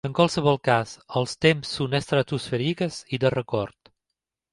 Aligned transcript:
En 0.07 0.13
qualsevol 0.17 0.55
cas, 0.67 0.93
els 1.19 1.35
temps 1.45 1.73
són 1.79 1.93
estratosfèrics 1.99 2.97
i 3.19 3.21
de 3.25 3.33
rècord. 3.35 3.93